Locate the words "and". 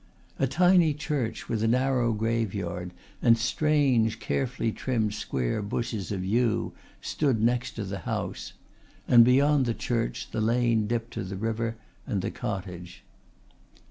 3.21-3.37, 9.07-9.23, 12.07-12.23